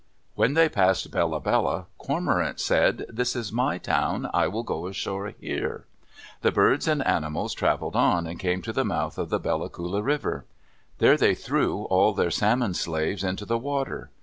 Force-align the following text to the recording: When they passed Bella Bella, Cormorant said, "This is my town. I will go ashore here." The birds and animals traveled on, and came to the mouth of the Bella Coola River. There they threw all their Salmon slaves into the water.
When 0.33 0.55
they 0.55 0.67
passed 0.67 1.11
Bella 1.11 1.39
Bella, 1.39 1.85
Cormorant 1.99 2.59
said, 2.59 3.05
"This 3.07 3.35
is 3.35 3.51
my 3.51 3.77
town. 3.77 4.31
I 4.33 4.47
will 4.47 4.63
go 4.63 4.87
ashore 4.87 5.27
here." 5.39 5.85
The 6.41 6.51
birds 6.51 6.87
and 6.87 7.05
animals 7.05 7.53
traveled 7.53 7.95
on, 7.95 8.25
and 8.25 8.39
came 8.39 8.63
to 8.63 8.73
the 8.73 8.83
mouth 8.83 9.19
of 9.19 9.29
the 9.29 9.37
Bella 9.39 9.69
Coola 9.69 10.03
River. 10.03 10.45
There 10.97 11.17
they 11.17 11.35
threw 11.35 11.83
all 11.83 12.13
their 12.13 12.31
Salmon 12.31 12.73
slaves 12.73 13.23
into 13.23 13.45
the 13.45 13.59
water. 13.59 14.09